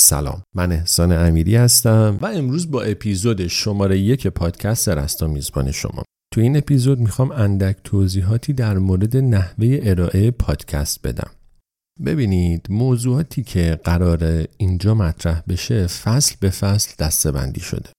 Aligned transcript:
سلام. 0.00 0.42
من 0.54 0.72
احسان 0.72 1.12
امیری 1.12 1.56
هستم. 1.56 2.18
و 2.20 2.26
امروز 2.26 2.70
با 2.70 2.82
اپیزود 2.82 3.46
شماره 3.46 3.98
یک 3.98 4.26
پادکست 4.26 4.88
رستا 4.88 5.26
میزبان 5.26 5.70
شما. 5.70 6.02
تو 6.34 6.40
این 6.40 6.56
اپیزود 6.56 6.98
می‌خوام 6.98 7.30
اندک 7.30 7.76
توضیحاتی 7.84 8.52
در 8.52 8.78
مورد 8.78 9.16
نحوه 9.16 9.78
ارائه 9.82 10.30
پادکست 10.30 11.06
بدم. 11.06 11.30
ببینید 12.06 12.66
موضوعاتی 12.70 13.42
که 13.42 13.80
قرار 13.84 14.46
اینجا 14.56 14.94
مطرح 14.94 15.42
بشه 15.48 15.86
فصل 15.86 16.34
به 16.40 16.50
فصل 16.50 16.94
دسته 16.98 17.32
بندی 17.32 17.60
شده. 17.60 17.90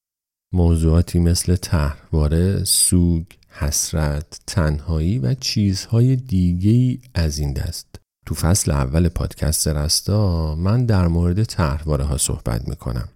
موضوعاتی 0.54 1.20
مثل 1.20 1.56
تحواره، 1.56 2.64
سوگ، 2.64 3.26
حسرت، 3.50 4.40
تنهایی 4.48 5.20
و 5.20 5.34
چیزهای 5.34 6.16
دیگه 6.16 7.00
از 7.14 7.40
این 7.40 7.54
دست. 7.54 8.01
تو 8.26 8.36
فصل 8.36 8.72
اول 8.72 9.10
پادکست 9.10 9.68
رستا 9.68 10.56
من 10.56 10.86
در 10.86 11.08
مورد 11.08 11.44
تحواره 11.44 12.04
ها 12.04 12.18
صحبت 12.18 12.68
می‌کنم. 12.68 13.10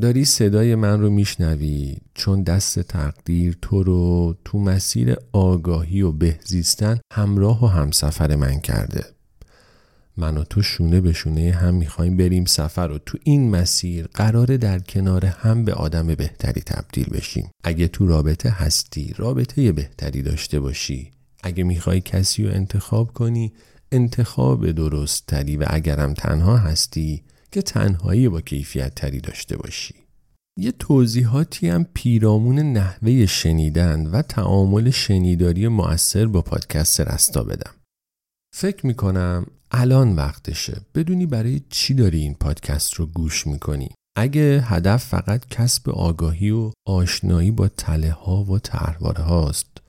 داری 0.00 0.24
صدای 0.24 0.74
من 0.74 1.00
رو 1.00 1.10
میشنوی؟ 1.10 1.96
چون 2.14 2.42
دست 2.42 2.80
تقدیر 2.80 3.58
تو 3.62 3.82
رو 3.82 4.34
تو 4.44 4.58
مسیر 4.58 5.16
آگاهی 5.32 6.02
و 6.02 6.12
بهزیستن 6.12 7.00
همراه 7.12 7.64
و 7.64 7.66
همسفر 7.66 8.36
من 8.36 8.60
کرده. 8.60 9.04
من 10.16 10.36
و 10.36 10.44
تو 10.44 10.62
شونه 10.62 11.00
به 11.00 11.12
شونه 11.12 11.52
هم 11.52 11.74
می‌خوایم 11.74 12.16
بریم 12.16 12.44
سفر 12.44 12.90
و 12.90 12.98
تو 12.98 13.18
این 13.24 13.50
مسیر 13.50 14.06
قراره 14.06 14.56
در 14.56 14.78
کنار 14.78 15.26
هم 15.26 15.64
به 15.64 15.74
آدم 15.74 16.06
بهتری 16.06 16.60
تبدیل 16.60 17.08
بشیم. 17.10 17.50
اگه 17.64 17.88
تو 17.88 18.06
رابطه 18.06 18.50
هستی 18.50 19.14
رابطه 19.16 19.72
بهتری 19.72 20.22
داشته 20.22 20.60
باشی. 20.60 21.10
اگه 21.42 21.64
می‌خوای 21.64 22.00
کسی 22.00 22.44
رو 22.44 22.54
انتخاب 22.54 23.12
کنی 23.12 23.52
انتخاب 23.92 24.70
درست 24.70 25.26
تری 25.26 25.56
و 25.56 25.64
اگرم 25.66 26.14
تنها 26.14 26.56
هستی 26.56 27.22
که 27.52 27.62
تنهایی 27.62 28.28
با 28.28 28.40
کیفیت 28.40 28.94
تری 28.94 29.20
داشته 29.20 29.56
باشی. 29.56 29.94
یه 30.58 30.72
توضیحاتی 30.72 31.68
هم 31.68 31.86
پیرامون 31.94 32.58
نحوه 32.58 33.26
شنیدن 33.26 34.06
و 34.06 34.22
تعامل 34.22 34.90
شنیداری 34.90 35.68
مؤثر 35.68 36.26
با 36.26 36.42
پادکست 36.42 37.00
رستا 37.00 37.44
بدم. 37.44 37.72
فکر 38.54 38.86
می‌کنم 38.86 39.46
الان 39.70 40.16
وقتشه. 40.16 40.80
بدونی 40.94 41.26
برای 41.26 41.60
چی 41.70 41.94
داری 41.94 42.18
این 42.18 42.34
پادکست 42.34 42.94
رو 42.94 43.06
گوش 43.06 43.46
می‌کنی. 43.46 43.90
اگه 44.16 44.64
هدف 44.66 45.04
فقط 45.04 45.46
کسب 45.46 45.90
آگاهی 45.90 46.50
و 46.50 46.72
آشنایی 46.86 47.50
با 47.50 47.68
تله 47.68 48.10
ها 48.10 48.44
و 48.44 48.58
تحواره 48.58 49.22
هاست 49.22 49.81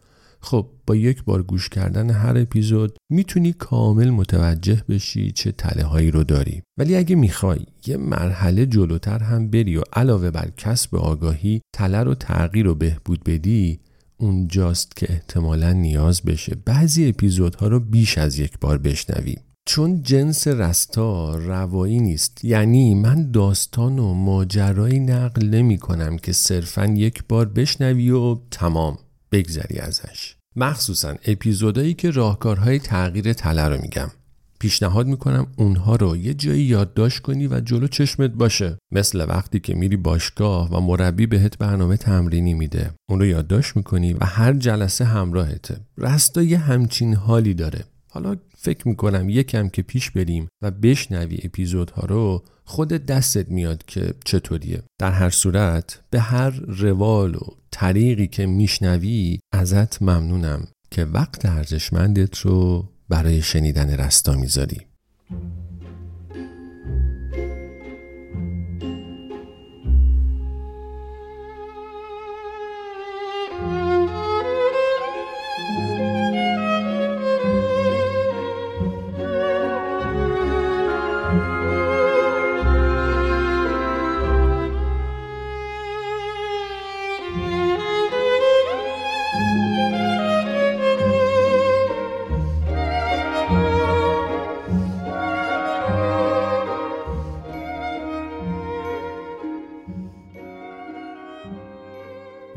خب 0.44 0.70
با 0.88 0.96
یک 0.96 1.24
بار 1.24 1.44
گوش 1.44 1.70
کردن 1.70 2.10
هر 2.10 2.38
اپیزود 2.38 2.98
می‌تونی 3.10 3.54
کامل 3.54 4.10
متوجه 4.10 4.84
بشی 4.90 5.32
چه 5.32 5.52
تله 5.52 5.84
هایی 5.84 6.12
رو 6.12 6.24
داری. 6.24 6.62
ولی 6.80 6.96
اگه 6.96 7.16
می‌خوای 7.16 7.60
یه 7.88 7.98
مرحله 7.98 8.66
جلوتر 8.66 9.20
هم 9.20 9.50
بری 9.50 9.78
و 9.78 9.84
علاوه 9.94 10.32
بر 10.32 10.50
کسب 10.58 10.96
آگاهی 10.96 11.62
تله 11.76 12.04
رو 12.04 12.16
تغییر 12.16 12.68
و 12.68 12.76
بهبود 12.76 13.24
بدی 13.24 13.80
اونجاست 14.18 14.96
که 14.96 15.12
احتمالا 15.12 15.74
نیاز 15.74 16.22
بشه 16.22 16.56
بعضی 16.66 17.10
اپیزودها 17.10 17.68
رو 17.68 17.80
بیش 17.80 18.18
از 18.18 18.40
یک 18.40 18.60
بار 18.60 18.78
بشنوی. 18.78 19.36
چون 19.66 20.04
جنس 20.04 20.48
رستا 20.48 21.36
روایی 21.38 22.00
نیست. 22.00 22.46
یعنی 22.46 22.96
من 22.96 23.32
داستان 23.32 24.00
و 24.00 24.14
ماجرایی 24.14 25.00
نقل 25.00 25.46
نمی 25.46 25.78
کنم 25.78 26.18
که 26.18 26.32
صرفا 26.32 26.86
یک 26.86 27.24
بار 27.30 27.46
بشنوی 27.46 28.12
و 28.12 28.38
تمام. 28.52 28.98
بگذری 29.34 29.80
ازش. 29.80 30.36
مخصوصا 30.56 31.16
اپیزودایی 31.26 31.94
که 31.94 32.12
راهکارهای 32.12 32.80
تغییر 32.80 33.34
تله 33.34 33.68
رو 33.68 33.82
میگم. 33.82 34.12
پیشنهاد 34.60 35.08
می‌کنم 35.08 35.48
اونها 35.56 35.96
رو 35.96 36.18
یه 36.18 36.34
جایی 36.34 36.64
یادداشت 36.64 37.20
کنی 37.20 37.48
و 37.48 37.60
جلو 37.60 37.88
چشمت 37.88 38.32
باشه. 38.32 38.78
مثل 38.92 39.26
وقتی 39.30 39.60
که 39.60 39.76
میری 39.76 39.98
باشگاه 39.98 40.70
و 40.70 40.80
مربی 40.80 41.26
بهت 41.26 41.58
برنامه 41.58 41.98
تمرینی 41.98 42.54
میده. 42.54 42.92
اون 43.10 43.20
رو 43.20 43.26
یادداشت 43.26 43.76
می‌کنی 43.76 44.14
و 44.14 44.26
هر 44.26 44.54
جلسه 44.54 45.06
همراهته. 45.06 45.78
رستا 45.98 46.42
یه 46.42 46.58
همچین 46.58 47.14
حالی 47.14 47.54
داره. 47.54 47.84
حالا 48.10 48.36
فکر 48.64 48.88
می‌کنم 48.88 49.30
یکم 49.30 49.70
که 49.70 49.82
پیش 49.82 50.12
بریم 50.12 50.48
و 50.62 50.72
بشنوی 50.72 51.40
اپیزودها 51.44 52.06
رو 52.08 52.44
خود 52.66 52.88
دستت 52.88 53.50
میاد 53.50 53.86
که 53.86 54.14
چطوریه. 54.26 54.84
در 55.00 55.12
هر 55.12 55.30
صورت 55.30 56.02
به 56.10 56.20
هر 56.20 56.50
روال 56.68 57.36
و 57.36 57.42
طریقی 57.72 58.28
که 58.28 58.46
میشنوی 58.46 59.40
ازت 59.52 60.02
ممنونم 60.02 60.68
که 60.92 61.06
وقت 61.06 61.46
ارزشمندت 61.46 62.38
رو 62.38 62.90
برای 63.10 63.42
شنیدن 63.42 63.90
رستا 63.90 64.36
می‌ذاری. 64.36 64.82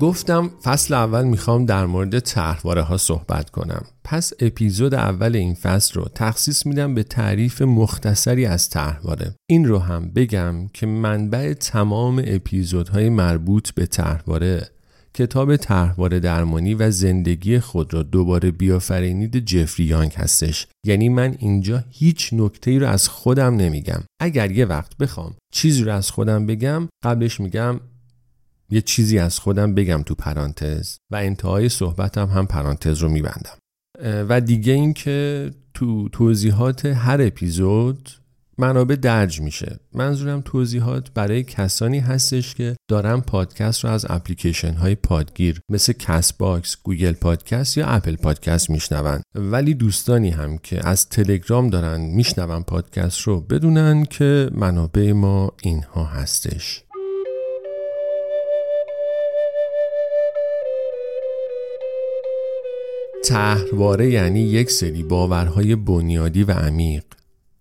گفتم 0.06 0.50
فصل 0.62 0.94
اول 0.94 1.24
می‌خوام 1.24 1.66
در 1.66 1.86
مورد 1.86 2.18
طرحواره 2.18 2.82
ها 2.82 2.96
صحبت 2.96 3.50
کنم. 3.50 3.84
پس 4.04 4.32
اپیزود 4.40 4.94
اول 4.94 5.36
این 5.36 5.54
فصل 5.54 6.00
رو 6.00 6.08
تخصیص 6.14 6.66
میدم 6.66 6.94
به 6.94 7.02
تعریف 7.02 7.62
مختصری 7.62 8.46
از 8.46 8.70
طرحواره. 8.70 9.34
این 9.50 9.64
رو 9.64 9.78
هم 9.78 10.10
بگم 10.10 10.68
که 10.68 10.86
منبع 10.86 11.52
تمام 11.52 12.22
اپیزودهای 12.26 13.08
مربوط 13.08 13.70
به 13.70 13.86
طرحواره 13.86 14.68
کتاب 15.14 15.56
طرحواره 15.56 16.20
درمانی 16.20 16.74
و 16.74 16.90
زندگی 16.90 17.58
خود 17.58 17.94
را 17.94 18.02
دوباره 18.02 18.50
بیافرینید 18.50 19.44
جفری 19.44 19.86
یانگ 19.86 20.12
هستش. 20.12 20.66
یعنی 20.86 21.08
من 21.08 21.36
اینجا 21.38 21.84
هیچ 21.90 22.30
نکته 22.32 22.70
ای 22.70 22.78
رو 22.78 22.88
از 22.88 23.08
خودم 23.08 23.56
نمیگم. 23.56 24.02
اگر 24.20 24.50
یه 24.50 24.64
وقت 24.64 24.96
بخوام 24.96 25.34
چیزی 25.52 25.84
رو 25.84 25.92
از 25.92 26.10
خودم 26.10 26.46
بگم 26.46 26.88
قبلش 27.04 27.40
میگم 27.40 27.80
یه 28.70 28.80
چیزی 28.80 29.18
از 29.18 29.38
خودم 29.38 29.74
بگم 29.74 30.02
تو 30.02 30.14
پرانتز 30.14 30.96
و 31.10 31.16
انتهای 31.16 31.68
صحبتم 31.68 32.26
هم 32.26 32.46
پرانتز 32.46 32.98
رو 32.98 33.08
میبندم. 33.08 33.58
و 34.02 34.40
دیگه 34.40 34.72
این 34.72 34.92
که 34.92 35.50
تو 35.74 36.08
توضیحات 36.08 36.86
هر 36.86 37.22
اپیزود 37.22 38.10
منابع 38.58 38.96
درج 38.96 39.40
میشه. 39.40 39.80
منظورم 39.94 40.42
توضیحات 40.44 41.10
برای 41.14 41.42
کسانی 41.42 41.98
هستش 41.98 42.54
که 42.54 42.76
دارن 42.90 43.20
پادکست 43.20 43.84
رو 43.84 43.90
از 43.90 44.06
اپلیکیشن 44.08 44.74
های 44.74 44.94
پادگیر 44.94 45.60
مثل 45.68 45.92
Castbox، 45.92 46.76
Google 46.82 47.12
Podcast 47.12 47.76
یا 47.76 47.86
Apple 47.86 48.16
Podcast 48.16 48.70
میشنون. 48.70 49.20
ولی 49.34 49.74
دوستانی 49.74 50.30
هم 50.30 50.58
که 50.58 50.88
از 50.88 51.08
تلگرام 51.08 51.70
دارن 51.70 52.00
میشنون 52.00 52.62
پادکست 52.62 53.20
رو 53.20 53.40
بدونن 53.40 54.04
که 54.04 54.50
منابع 54.52 55.12
ما 55.12 55.52
اینها 55.62 56.04
هستش. 56.04 56.85
تهرواره 63.26 64.10
یعنی 64.10 64.40
یک 64.40 64.70
سری 64.70 65.02
باورهای 65.02 65.76
بنیادی 65.76 66.44
و 66.44 66.52
عمیق 66.52 67.04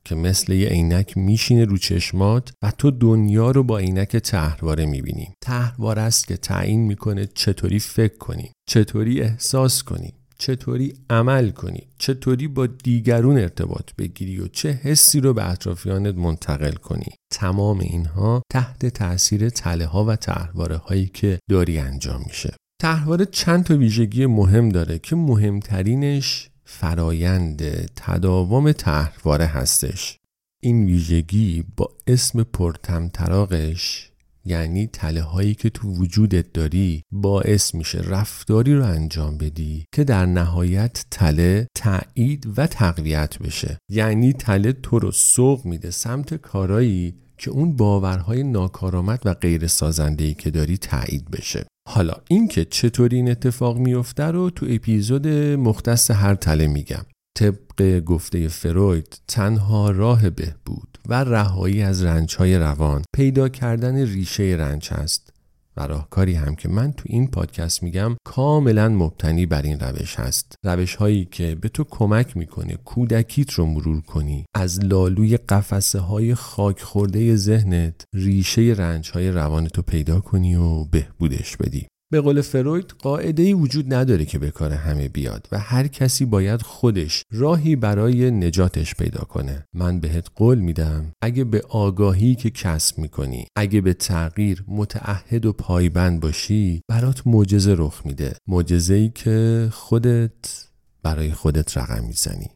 که 0.06 0.16
مثل 0.16 0.53
یه 0.53 0.68
عینک 0.68 1.18
میشینه 1.18 1.66
رو 1.66 1.78
چشمات 1.78 2.53
و 2.64 2.72
تو 2.72 2.92
دنیا 2.92 3.52
رو 3.52 3.64
با 3.64 3.78
عینک 3.78 4.17
تهرواره 4.17 4.85
می‌بینی. 4.85 5.28
تهرواره 5.41 6.02
است 6.02 6.28
که 6.28 6.38
تعیین 6.38 6.82
می‌کنه 6.82 7.29
چطوری 7.34 7.79
فکر 7.79 8.17
کنی 8.17 8.52
چطوری 8.70 9.22
احساس 9.22 9.84
کنی 9.84 10.14
چطوری 10.38 10.94
عمل 11.09 11.50
کنی 11.50 11.88
چطوری 11.97 12.47
با 12.47 12.67
دیگرون 12.67 13.38
ارتباط 13.38 13.90
بگیری 13.97 14.40
و 14.40 14.47
چه 14.47 14.72
حسی 14.72 15.20
رو 15.20 15.34
به 15.34 15.50
اطرافیانت 15.52 16.16
منتقل 16.16 16.73
کنی. 16.73 17.12
تمام 17.34 17.79
اینها 17.79 18.41
تحت 18.52 18.85
تاثیر 18.85 19.50
تله 19.50 19.85
ها 19.85 20.06
و 20.06 20.16
تهرواره 20.16 20.78
هایی 20.78 21.06
که 21.14 21.40
داری 21.50 21.78
انجام 21.78 22.23
میشه. 22.28 22.53
تحواره 22.82 23.26
چند 23.26 23.64
تا 23.64 23.78
ویژگی 23.78 24.26
مهم 24.26 24.70
داره 24.70 25.00
که 25.00 25.16
مهمترینش 25.16 26.50
فرایند 26.66 27.62
تداوم 27.96 28.72
تحواره 28.72 29.46
هستش. 29.46 30.20
این 30.64 30.86
ویژگی 30.86 31.64
با 31.78 31.90
اسم 32.08 32.44
پرتمطراقش 32.44 34.12
یعنی 34.46 34.88
تله 34.88 35.22
هایی 35.22 35.56
که 35.56 35.70
تو 35.70 35.90
وجودت 35.90 36.54
داری 36.54 37.04
باعث 37.12 37.76
میشه 37.76 38.00
رفتاری 38.00 38.76
رو 38.76 38.86
انجام 38.86 39.38
بدی 39.38 39.86
که 39.94 40.04
در 40.04 40.26
نهایت 40.26 41.06
تله 41.12 41.68
تایید 41.76 42.54
و 42.58 42.68
تقویت 42.68 43.40
بشه. 43.40 43.78
یعنی 43.90 44.34
تله 44.34 44.74
تو 44.74 45.00
رو 45.00 45.12
سوق 45.12 45.66
میده 45.66 45.92
سمت 45.92 46.34
کارایی 46.34 47.16
که 47.38 47.52
اون 47.52 47.76
باورهای 47.76 48.44
ناکارآمد 48.44 49.22
و 49.26 49.34
غیر 49.34 49.68
سازنده‌ای 49.68 50.34
که 50.34 50.52
داری 50.52 50.78
تایید 50.78 51.32
بشه. 51.32 51.66
حالا 51.87 52.14
اینکه 52.29 52.66
چطوری 52.66 53.16
این 53.16 53.32
اتفاق 53.32 53.78
میفته 53.78 54.23
رو 54.23 54.49
تو 54.49 54.66
اپیزود 54.70 55.28
مختص 55.58 56.11
هر 56.11 56.35
تله 56.35 56.67
میگم. 56.67 57.05
طبق 57.37 57.99
گفته 57.99 58.47
فروید 58.47 59.20
تنها 59.28 59.91
راه 59.91 60.29
بهبود 60.29 60.97
و 61.05 61.23
رهایی 61.23 61.82
از 61.82 62.03
رنجهای 62.03 62.58
روان 62.58 63.03
پیدا 63.16 63.49
کردن 63.49 63.96
ریشه 63.96 64.43
رنج 64.43 64.90
است 64.91 65.34
و 65.78 65.88
راهکاری 65.88 66.34
هم 66.34 66.56
که 66.56 66.70
من 66.70 66.94
تو 66.94 67.04
این 67.06 67.28
پادکست 67.28 67.84
میگم 67.84 68.16
کاملا 68.26 68.90
مبتنی 68.90 69.46
بر 69.46 69.62
این 69.62 69.80
روش 69.80 70.20
هست. 70.20 70.56
روش 70.64 70.96
هایی 70.96 71.26
که 71.26 71.56
به 71.56 71.70
تو 71.70 71.84
کمک 71.84 72.38
می‌کنه 72.38 72.76
کودکیت 72.76 73.52
رو 73.52 73.66
مرور 73.66 74.02
کنی. 74.02 74.46
از 74.56 74.80
لالوی 74.80 75.38
قفسه 75.38 76.00
های 76.00 76.36
خاک 76.36 76.82
خورده 76.82 77.36
ذهنت 77.36 78.04
ریشه 78.14 78.62
رنج 78.78 79.12
های 79.12 79.32
روانتو 79.32 79.82
پیدا 79.82 80.20
کنی 80.20 80.56
و 80.56 80.84
بهبودش 80.84 81.58
بدی. 81.58 81.88
به 82.11 82.22
قول 82.22 82.41
فروید 82.41 82.93
قاعده 82.99 83.43
ای 83.43 83.53
وجود 83.53 83.93
نداره 83.93 84.25
که 84.25 84.40
به 84.40 84.52
کار 84.52 84.72
همه 84.73 85.07
بیاد 85.07 85.47
و 85.52 85.59
هر 85.59 85.87
کسی 85.87 86.25
باید 86.25 86.61
خودش 86.61 87.23
راهی 87.31 87.75
برای 87.75 88.31
نجاتش 88.31 88.96
پیدا 88.96 89.23
کنه. 89.23 89.66
من 89.73 89.99
بهت 89.99 90.28
قول 90.35 90.59
میدم 90.59 91.11
اگه 91.23 91.43
به 91.43 91.61
آگاهی 91.69 92.35
که 92.35 92.49
کسب 92.49 92.97
می‌کنی 92.97 93.46
اگه 93.57 93.81
به 93.81 93.93
تغییر 93.93 94.63
متعهد 94.67 95.46
و 95.46 95.53
پایبند 95.53 96.19
باشی 96.19 96.81
برات 96.90 97.28
معجزه 97.28 97.75
رخ 97.78 98.02
میده. 98.05 98.34
معجزه 98.47 98.93
ای 98.93 99.09
که 99.09 99.67
خودت 99.72 100.66
برای 101.03 101.31
خودت 101.31 101.78
رقم 101.78 102.03
می‌زنی. 102.03 102.54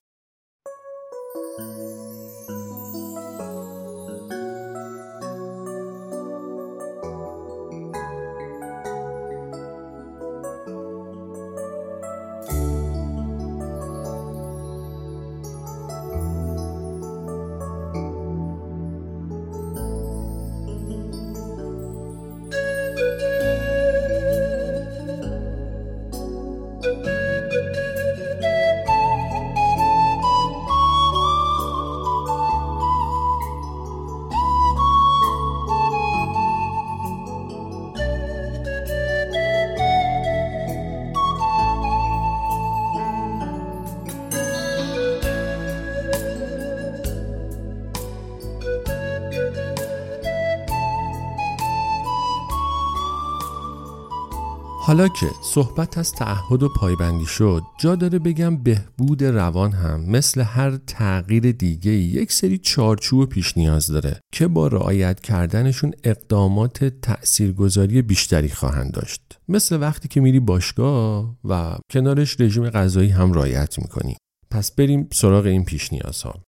حالا 54.90 55.08
که 55.08 55.28
صحبت 55.42 55.98
از 55.98 56.12
تعهد 56.12 56.64
و 56.64 56.70
پایبندی 56.70 57.26
شد 57.26 57.64
جا 57.80 57.96
داره 57.96 58.20
بگم 58.20 58.58
بهبود 58.58 59.24
روان 59.24 59.72
هم 59.72 60.02
مثل 60.02 60.42
هر 60.42 60.78
تغییر 60.78 61.52
دیگه 61.52 61.92
یک 61.92 62.32
سری 62.32 62.58
چارچوب 62.58 63.30
پیش 63.30 63.58
نیاز 63.58 63.88
داره 63.88 64.20
که 64.34 64.48
با 64.48 64.68
رعایت 64.68 65.20
کردنشون 65.20 65.94
اقدامات 66.04 66.84
تاثیرگذاری 66.84 68.02
بیشتری 68.02 68.50
خواهند 68.50 68.92
داشت. 68.92 69.22
مثل 69.48 69.82
وقتی 69.82 70.08
که 70.08 70.22
میری 70.22 70.40
باشگاه 70.40 71.36
و 71.44 71.78
کنارش 71.92 72.42
رژیم 72.42 72.70
غذایی 72.70 73.10
هم 73.10 73.34
رعایت 73.34 73.80
می‌کنی. 73.80 74.16
پس 74.52 74.72
بریم 74.72 75.08
سراغ 75.14 75.46
این 75.46 75.66
پیش 75.66 75.94
نیازها 75.94 76.42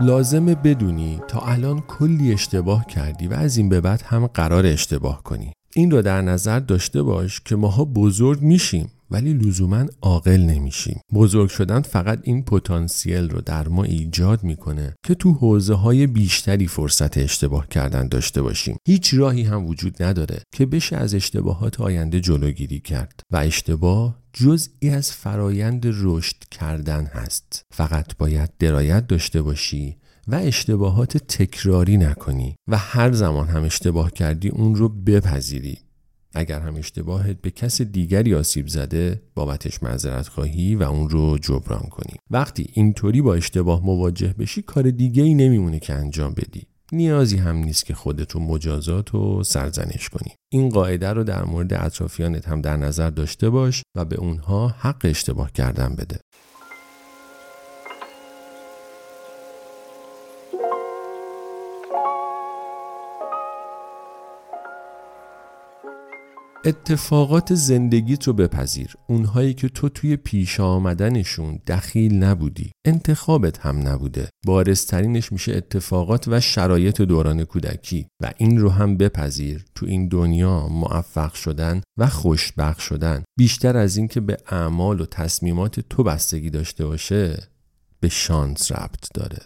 لازمه 0.00 0.54
بدونی 0.54 1.20
تا 1.28 1.40
الان 1.40 1.80
کلی 1.80 2.32
اشتباه 2.32 2.86
کردی 2.86 3.28
و 3.28 3.32
از 3.34 3.56
این 3.56 3.68
به 3.68 3.80
بعد 3.80 4.02
هم 4.02 4.26
قرار 4.26 4.66
اشتباه 4.66 5.22
کنی. 5.22 5.52
این 5.74 5.90
رو 5.90 6.02
در 6.02 6.22
نظر 6.22 6.58
داشته 6.60 7.02
باش 7.02 7.40
که 7.40 7.56
ماها 7.56 7.84
بزرگ 7.84 8.42
میشیم. 8.42 8.90
ولی 9.10 9.34
لزوما 9.34 9.86
عاقل 10.02 10.40
نمیشیم. 10.40 11.00
بزرگ 11.12 11.48
شدن 11.48 11.80
فقط 11.80 12.20
این 12.22 12.42
پتانسیل 12.42 13.30
رو 13.30 13.40
در 13.40 13.68
ما 13.68 13.84
ایجاد 13.84 14.44
می‌کنه 14.44 14.94
که 15.04 15.14
تو 15.14 15.32
حوزه 15.32 15.74
های 15.74 16.06
بیشتری 16.06 16.66
فرصت 16.66 17.18
اشتباه 17.18 17.68
کردن 17.68 18.08
داشته 18.08 18.42
باشیم. 18.42 18.76
هیچ 18.86 19.14
راهی 19.14 19.42
هم 19.42 19.66
وجود 19.66 20.02
نداره 20.02 20.42
که 20.52 20.66
بشه 20.66 20.96
از 20.96 21.14
اشتباهات 21.14 21.80
آینده 21.80 22.20
جلوگیری 22.20 22.80
کرد 22.80 23.20
و 23.30 23.36
اشتباه 23.36 24.20
جزئی 24.32 24.90
از 24.90 25.12
فرایند 25.12 25.84
رشد 25.86 26.36
کردن 26.50 27.04
هست. 27.04 27.62
فقط 27.72 28.16
باید 28.16 28.50
درایت 28.58 29.06
داشته 29.06 29.42
باشی 29.42 29.96
و 30.28 30.34
اشتباهات 30.34 31.16
تکراری 31.16 31.96
نکنی 31.96 32.56
و 32.68 32.78
هر 32.78 33.12
زمان 33.12 33.48
هم 33.48 33.62
اشتباه 33.62 34.10
کردی 34.10 34.48
اون 34.48 34.74
رو 34.74 34.88
بپذیری. 34.88 35.78
اگر 36.34 36.60
هم 36.60 36.76
اشتباهت 36.76 37.40
به 37.40 37.50
کس 37.50 37.82
دیگری 37.82 38.34
آسیب 38.34 38.68
زده 38.68 39.22
بابتش 39.34 39.82
معذرت 39.82 40.28
خواهی 40.28 40.74
و 40.74 40.82
اون 40.82 41.10
رو 41.10 41.38
جبران 41.38 41.88
کنی. 41.90 42.16
وقتی 42.30 42.66
اینطوری 42.72 43.22
با 43.22 43.34
اشتباه 43.34 43.86
مواجه 43.86 44.34
بشی 44.38 44.62
کار 44.62 44.90
دیگه 44.90 45.22
ای 45.22 45.34
نمیمونه 45.34 45.78
که 45.78 45.94
انجام 45.94 46.34
بدی. 46.34 46.66
نیازی 46.92 47.36
هم 47.36 47.56
نیست 47.56 47.86
که 47.86 47.94
خودت 47.94 48.32
رو 48.32 48.40
مجازات 48.40 49.14
و 49.14 49.42
سرزنش 49.42 50.08
کنی. 50.08 50.34
این 50.52 50.68
قاعده 50.68 51.12
رو 51.12 51.24
در 51.24 51.44
مورد 51.44 51.72
اطرافیانت 51.72 52.48
هم 52.48 52.60
در 52.60 52.76
نظر 52.76 53.10
داشته 53.10 53.50
باش 53.50 53.82
و 53.96 54.04
به 54.04 54.16
اونها 54.16 54.68
حق 54.68 55.00
اشتباه 55.04 55.52
کردن 55.52 55.94
بده. 55.94 56.20
اتفاقات 66.64 67.54
زندگیت 67.54 68.26
رو 68.26 68.32
بپذیر. 68.32 68.94
اونهایی 69.06 69.54
که 69.54 69.68
تو 69.68 69.88
توی 69.88 70.16
پیش 70.16 70.60
آمدنشون 70.60 71.60
دخیل 71.66 72.14
نبودی. 72.14 72.70
انتخابت 72.84 73.58
هم 73.58 73.88
نبوده. 73.88 74.28
بارسترینش 74.46 75.32
میشه 75.32 75.56
اتفاقات 75.56 76.28
و 76.28 76.40
شرایط 76.40 77.00
دوران 77.00 77.44
کودکی. 77.44 78.06
و 78.22 78.32
این 78.36 78.58
رو 78.58 78.70
هم 78.70 78.96
بپذیر. 78.96 79.64
تو 79.74 79.86
این 79.86 80.08
دنیا 80.08 80.68
موفق 80.68 81.34
شدن 81.34 81.82
و 81.98 82.06
خوشبخت 82.06 82.80
شدن. 82.80 83.22
بیشتر 83.38 83.76
از 83.76 83.96
اینکه 83.96 84.20
به 84.20 84.36
اعمال 84.46 85.00
و 85.00 85.06
تصمیمات 85.06 85.80
تو 85.80 86.02
بستگی 86.02 86.50
داشته 86.50 86.86
باشه 86.86 87.38
به 88.00 88.08
شانس 88.08 88.72
ربط 88.72 89.08
داره. 89.14 89.38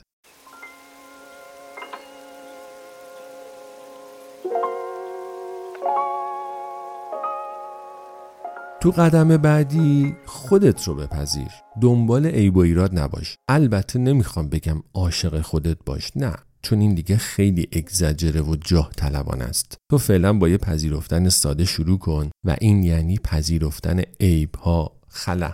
تو 8.84 8.90
قدم 8.90 9.36
بعدی 9.36 10.16
خودت 10.26 10.84
رو 10.84 10.94
بپذیر. 10.94 11.48
دنبال 11.80 12.26
عیب 12.26 12.56
و 12.56 12.60
ایراد 12.60 12.98
نباش. 12.98 13.36
البته 13.48 13.98
نمی‌خوام 13.98 14.48
بگم 14.48 14.82
عاشق 14.94 15.40
خودت 15.40 15.76
باش. 15.86 16.10
نه. 16.16 16.34
چون 16.62 16.80
این 16.80 16.94
دیگه 16.94 17.16
خیلی 17.16 17.68
اگزجره 17.72 18.40
و 18.40 18.56
جاه 18.56 18.90
طلبان 18.96 19.42
است. 19.42 19.76
تو 19.90 19.98
فعلا 19.98 20.32
با 20.32 20.48
یه 20.48 20.58
پذیرفتن 20.58 21.28
ساده 21.28 21.64
شروع 21.64 21.98
کن 21.98 22.30
و 22.44 22.56
این 22.60 22.82
یعنی 22.82 23.18
پذیرفتن 23.18 24.02
عیب 24.20 24.54
ها 24.54 24.92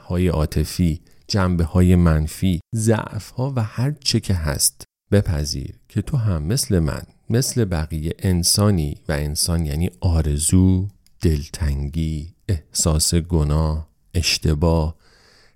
های 0.08 0.28
عاطفی 0.28 1.00
جنبه 1.28 1.64
های 1.64 1.96
منفی 1.96 2.60
ضعف 2.74 3.30
ها 3.30 3.52
و 3.56 3.62
هر 3.62 3.94
چه 4.04 4.20
که 4.20 4.34
هست. 4.34 4.84
بپذیر 5.12 5.74
که 5.88 6.02
تو 6.02 6.16
هم 6.16 6.42
مثل 6.42 6.78
من 6.78 7.02
مثل 7.30 7.64
بقیه 7.64 8.14
انسانی 8.18 8.96
و 9.08 9.12
انسان 9.12 9.66
یعنی 9.66 9.90
آرزو 10.00 10.88
دلتنگی 11.22 12.34
احساس 12.50 13.14
گناه 13.14 13.88
اشتباه 14.14 14.94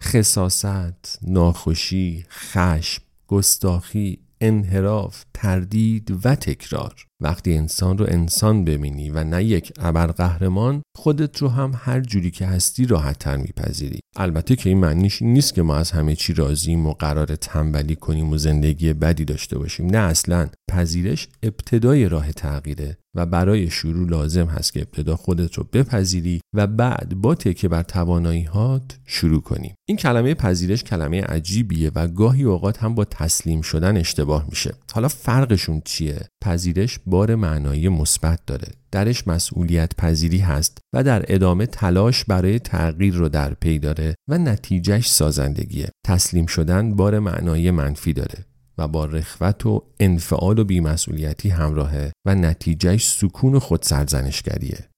خصاست 0.02 1.18
ناخوشی 1.22 2.24
خشم 2.30 3.02
گستاخی 3.26 4.18
انحراف 4.40 5.24
تردید 5.34 6.26
و 6.26 6.34
تکرار. 6.34 6.94
وقتی 7.20 7.56
انسان 7.56 7.98
رو 7.98 8.06
انسان 8.08 8.64
ببینی 8.64 9.10
و 9.10 9.24
نه 9.24 9.44
یک 9.44 9.72
ابرقهرمان 9.78 10.82
خودت 10.96 11.38
رو 11.38 11.48
هم 11.48 11.72
هر 11.74 12.00
جوری 12.00 12.30
که 12.30 12.46
هستی 12.46 12.86
راحتتر 12.86 13.36
میپذیری. 13.36 14.00
البته 14.16 14.56
که 14.56 14.68
این 14.68 14.78
معنیش 14.78 15.22
نیست 15.22 15.54
که 15.54 15.62
ما 15.62 15.76
از 15.76 15.90
همه 15.90 16.16
چی 16.16 16.34
راضیم 16.34 16.86
و 16.86 16.92
قرار 16.92 17.36
تنبلی 17.36 17.96
کنیم 17.96 18.30
و 18.30 18.38
زندگی 18.38 18.92
بدی 18.92 19.24
داشته 19.24 19.58
باشیم. 19.58 19.86
نه 19.86 19.98
اصلا. 19.98 20.48
پذیرش 20.74 21.28
ابتدای 21.42 22.08
راه 22.08 22.32
تغییره 22.32 22.96
و 23.16 23.26
برای 23.26 23.70
شروع 23.70 24.08
لازم 24.08 24.46
هست 24.46 24.72
که 24.72 24.80
ابتدا 24.80 25.16
خودت 25.16 25.54
رو 25.54 25.66
بپذیری 25.72 26.40
و 26.54 26.66
بعد 26.66 27.14
با 27.14 27.34
تکه 27.34 27.68
بر 27.68 27.82
تواناییهات 27.82 28.98
شروع 29.06 29.40
کنی. 29.40 29.74
این 29.88 29.96
کلمه 29.96 30.34
پذیرش 30.34 30.84
کلمه 30.84 31.22
عجیبیه 31.22 31.90
و 31.94 32.08
گاهی 32.08 32.42
اوقات 32.42 32.78
هم 32.78 32.94
با 32.94 33.04
تسلیم 33.04 33.62
شدن 33.62 33.96
اشتباه 33.96 34.46
میشه. 34.48 34.74
حالا 34.92 35.08
فرقشون 35.08 35.82
چیه؟ 35.84 36.20
پذیرش 36.44 36.98
بار 37.06 37.34
معنایی 37.34 37.88
مثبت 37.88 38.40
داره. 38.46 38.68
درش 38.90 39.28
مسئولیت 39.28 39.96
پذیری 39.96 40.38
هست 40.38 40.78
و 40.94 41.02
در 41.02 41.24
ادامه 41.28 41.66
تلاش 41.66 42.24
برای 42.24 42.58
تغییر 42.58 43.14
رو 43.14 43.28
در 43.28 43.54
پی 43.54 43.78
داره 43.78 44.14
و 44.28 44.38
نتیجهش 44.38 45.10
سازندگیه. 45.10 45.88
تسلیم 46.06 46.46
شدن 46.46 46.96
بار 46.96 47.18
معنایی 47.18 47.70
منفی 47.70 48.12
داره. 48.12 48.53
و 48.78 48.88
با 48.88 49.04
رخوت 49.04 49.66
و 49.66 49.82
انفعال 50.00 50.58
و 50.58 50.64
بیمسئولیتی 50.64 51.48
همراهه 51.48 52.12
و 52.26 52.34
نتیجهش 52.34 53.08
سکون 53.08 53.54
و 53.54 53.60
خود 53.60 53.82
سرزنشگریه. 53.82 54.88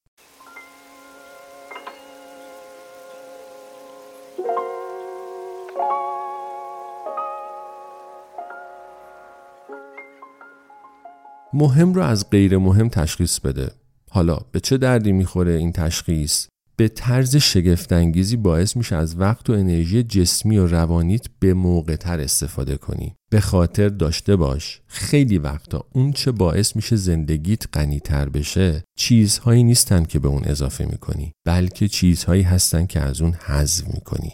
مهم 11.52 11.94
رو 11.94 12.02
از 12.02 12.30
غیر 12.30 12.58
مهم 12.58 12.88
تشخیص 12.88 13.40
بده. 13.40 13.70
حالا 14.10 14.38
به 14.52 14.60
چه 14.60 14.76
دردی 14.76 15.12
می‌خوره 15.12 15.52
این 15.52 15.72
تشخیص؟ 15.72 16.46
به 16.76 16.88
طرز 16.88 17.36
شگفتانگیزی 17.36 18.36
باعث 18.36 18.76
میشه 18.76 18.96
از 18.96 19.20
وقت 19.20 19.50
و 19.50 19.52
انرژی 19.52 20.02
جسمی 20.02 20.58
و 20.58 20.66
روانیت 20.66 21.26
به 21.38 21.54
موقع 21.54 21.96
تر 21.96 22.20
استفاده 22.20 22.76
کنی. 22.76 23.14
به 23.30 23.40
خاطر 23.40 23.88
داشته 23.88 24.36
باش 24.36 24.80
خیلی 24.86 25.38
وقتا 25.38 25.84
اون 25.92 26.12
چه 26.12 26.32
باعث 26.32 26.76
میشه 26.76 26.96
زندگیت 26.96 27.76
غنیتر 27.76 28.28
بشه 28.28 28.84
چیزهایی 28.98 29.62
نیستن 29.62 30.04
که 30.04 30.18
به 30.18 30.28
اون 30.28 30.44
اضافه 30.44 30.84
می‌کنی 30.84 31.32
بلکه 31.46 31.88
چیزهایی 31.88 32.42
هستن 32.42 32.86
که 32.86 33.00
از 33.00 33.20
اون 33.20 33.32
حذف 33.32 33.94
می‌کنی. 33.94 34.32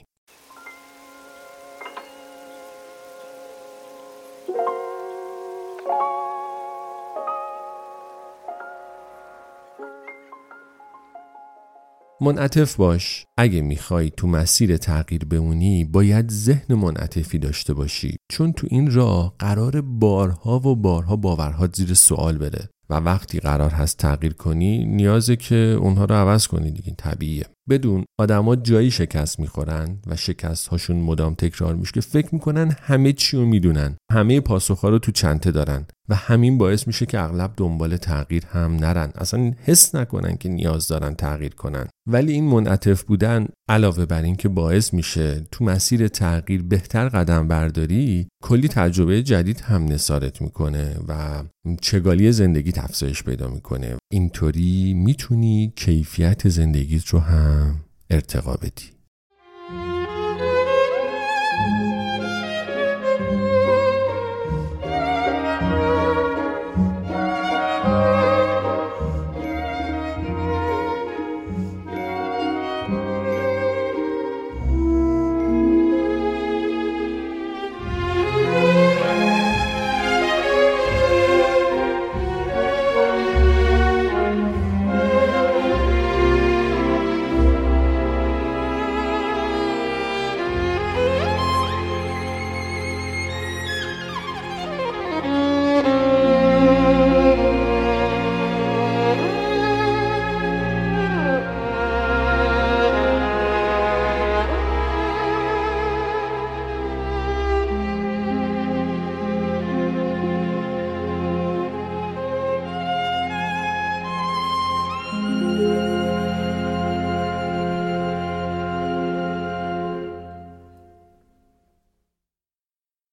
منعطف 12.22 12.76
باش. 12.76 13.24
اگه 13.38 13.60
می‌خوای 13.60 14.10
تو 14.10 14.26
مسیر 14.26 14.76
تغییر 14.76 15.24
بمونی 15.24 15.84
باید 15.84 16.30
ذهن 16.30 16.74
منعطفی 16.74 17.38
داشته 17.38 17.74
باشی. 17.74 18.16
چون 18.30 18.52
تو 18.52 18.66
این 18.70 18.90
راه 18.90 19.34
قرار 19.38 19.80
بارها 19.80 20.68
و 20.68 20.76
بارها 20.76 21.16
باورهات 21.16 21.76
زیر 21.76 21.94
سوال 21.94 22.38
بره. 22.38 22.68
و 22.90 22.94
وقتی 22.94 23.40
قرار 23.40 23.70
هست 23.70 23.98
تغییر 23.98 24.32
کنی 24.32 24.84
نیازه 24.84 25.36
که 25.36 25.54
اونها 25.80 26.04
رو 26.04 26.14
عوض 26.14 26.46
کنی 26.46 26.70
دیگه 26.70 26.94
طبیعیه. 26.98 27.46
بدون 27.68 28.04
آدما 28.20 28.56
جایی 28.56 28.90
شکست 28.90 29.40
می‌خورن 29.40 29.98
و 30.06 30.16
شکست 30.16 30.68
هاشون 30.68 30.96
مدام 30.96 31.34
تکرار 31.34 31.74
میشه 31.74 31.92
که 31.92 32.00
فکر 32.00 32.28
می‌کنن 32.32 32.76
همه 32.82 33.12
چی 33.12 33.36
رو 33.36 33.46
می‌دونن 33.46 33.96
همه 34.12 34.40
پاسخها 34.40 34.88
رو 34.88 34.98
تو 34.98 35.12
چنته 35.12 35.50
دارن 35.50 35.86
و 36.08 36.14
همین 36.14 36.58
باعث 36.58 36.86
میشه 36.86 37.06
که 37.06 37.20
اغلب 37.20 37.52
دنبال 37.56 37.96
تغییر 37.96 38.46
هم 38.46 38.76
نرن. 38.76 39.12
اصلا 39.14 39.52
حس 39.64 39.94
نکنن 39.94 40.36
که 40.36 40.48
نیاز 40.48 40.88
دارن 40.88 41.14
تغییر 41.14 41.54
کنن. 41.54 41.86
ولی 42.08 42.32
این 42.32 42.44
منعطف 42.44 43.02
بودن 43.02 43.46
علاوه 43.68 44.06
بر 44.06 44.22
این 44.22 44.36
که 44.36 44.48
باعث 44.48 44.94
میشه 44.94 45.46
تو 45.50 45.64
مسیر 45.64 46.08
تغییر 46.08 46.62
بهتر 46.62 47.08
قدم 47.08 47.48
برداری 47.48 48.28
کلی 48.42 48.68
تجربه 48.68 49.22
جدید 49.22 49.60
هم 49.60 49.84
نسارت 49.84 50.42
می‌کنه 50.42 50.96
و 51.08 51.42
چگالی 51.80 52.32
زندگی 52.32 52.72
افزایش 52.76 53.22
پیدا 53.22 53.48
می‌کنه. 53.48 53.96
اینطوری 54.12 54.94
می‌تونی 54.94 55.72
کیفیت 55.76 56.48
زندگیت 56.48 57.08
رو 57.08 57.18
هم 57.52 57.80
ارتقا 58.10 58.56
بدی. 58.56 59.01